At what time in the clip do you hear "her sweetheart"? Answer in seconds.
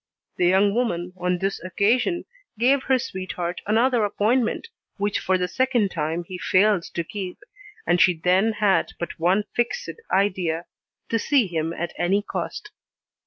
2.85-3.61